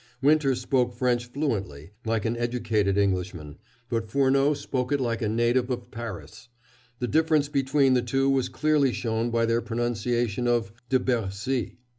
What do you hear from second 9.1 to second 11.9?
by their pronunciation of "de Bercy."